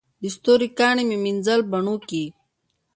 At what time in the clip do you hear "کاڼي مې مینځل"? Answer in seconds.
0.77-1.59